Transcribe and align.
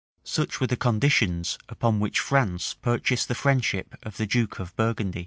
[]Such 0.23 0.59
were 0.59 0.65
the 0.65 0.75
conditions 0.77 1.59
upon 1.69 1.99
which 1.99 2.19
France 2.19 2.73
purchased 2.73 3.27
the 3.27 3.35
friendship 3.35 3.93
of 4.01 4.17
the 4.17 4.25
duke 4.25 4.57
of 4.57 4.75
Burgundy. 4.75 5.19